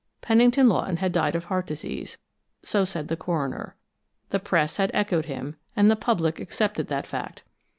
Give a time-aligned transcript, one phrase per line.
[0.21, 2.17] Pennington Lawton had died of heart disease,
[2.63, 3.75] so said the coroner.
[4.31, 7.43] The press had echoed him, and the public accepted that fact.